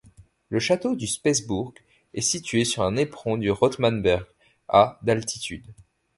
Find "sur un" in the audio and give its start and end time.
2.65-2.97